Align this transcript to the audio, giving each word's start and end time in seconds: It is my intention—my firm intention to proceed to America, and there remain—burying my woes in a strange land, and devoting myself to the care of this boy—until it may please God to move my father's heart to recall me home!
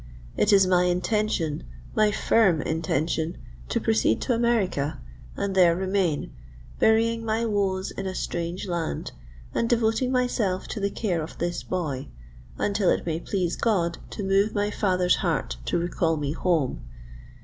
It 0.35 0.51
is 0.51 0.65
my 0.65 0.85
intention—my 0.85 2.11
firm 2.11 2.59
intention 2.59 3.37
to 3.69 3.79
proceed 3.79 4.19
to 4.23 4.33
America, 4.33 4.99
and 5.37 5.53
there 5.53 5.75
remain—burying 5.75 7.23
my 7.23 7.45
woes 7.45 7.91
in 7.91 8.07
a 8.07 8.15
strange 8.15 8.67
land, 8.67 9.11
and 9.53 9.69
devoting 9.69 10.11
myself 10.11 10.67
to 10.69 10.79
the 10.79 10.89
care 10.89 11.21
of 11.21 11.37
this 11.37 11.61
boy—until 11.61 12.89
it 12.89 13.05
may 13.05 13.19
please 13.19 13.55
God 13.55 13.99
to 14.09 14.23
move 14.23 14.55
my 14.55 14.71
father's 14.71 15.17
heart 15.17 15.57
to 15.65 15.77
recall 15.77 16.17
me 16.17 16.31
home! 16.31 16.81